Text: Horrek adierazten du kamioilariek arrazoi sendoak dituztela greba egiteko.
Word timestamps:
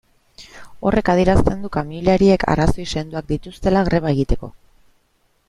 Horrek 0.91 1.11
adierazten 1.13 1.61
du 1.65 1.71
kamioilariek 1.75 2.47
arrazoi 2.55 2.87
sendoak 2.95 3.29
dituztela 3.35 3.85
greba 3.91 4.17
egiteko. 4.17 4.53